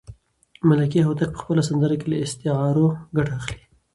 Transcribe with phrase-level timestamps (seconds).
[0.67, 3.61] ملکیار هوتک په خپله سندره کې له استعارو ګټه اخلي.